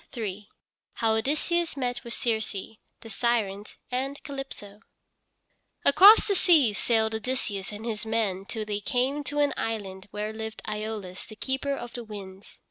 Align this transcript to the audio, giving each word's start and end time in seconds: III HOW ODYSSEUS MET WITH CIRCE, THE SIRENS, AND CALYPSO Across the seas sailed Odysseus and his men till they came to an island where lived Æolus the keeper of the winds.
III 0.17 0.49
HOW 0.93 1.13
ODYSSEUS 1.17 1.77
MET 1.77 2.03
WITH 2.03 2.15
CIRCE, 2.15 2.77
THE 3.01 3.09
SIRENS, 3.11 3.77
AND 3.91 4.23
CALYPSO 4.23 4.79
Across 5.85 6.25
the 6.27 6.33
seas 6.33 6.79
sailed 6.79 7.13
Odysseus 7.13 7.71
and 7.71 7.85
his 7.85 8.03
men 8.03 8.45
till 8.45 8.65
they 8.65 8.79
came 8.79 9.23
to 9.25 9.37
an 9.37 9.53
island 9.55 10.07
where 10.09 10.33
lived 10.33 10.63
Æolus 10.67 11.27
the 11.27 11.35
keeper 11.35 11.75
of 11.75 11.93
the 11.93 12.03
winds. 12.03 12.59